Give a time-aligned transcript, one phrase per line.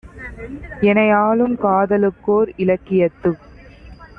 [0.83, 3.43] எனைஆளும் காதலுக்கோர் இலக்கியத்துக்